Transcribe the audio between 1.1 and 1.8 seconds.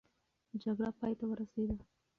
ته ورسېده.